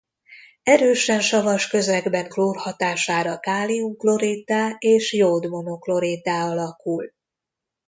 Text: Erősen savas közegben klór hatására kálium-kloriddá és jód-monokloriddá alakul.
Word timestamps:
Erősen 0.63 1.19
savas 1.21 1.67
közegben 1.67 2.29
klór 2.29 2.57
hatására 2.57 3.39
kálium-kloriddá 3.39 4.75
és 4.79 5.13
jód-monokloriddá 5.13 6.49
alakul. 6.49 7.11